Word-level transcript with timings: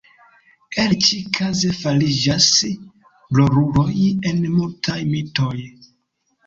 El 0.83 0.95
ĉi-kaze 1.07 1.69
fariĝas 1.81 2.49
roluloj 3.41 3.89
en 4.33 4.43
multaj 4.59 5.01
mitoj. 5.15 5.57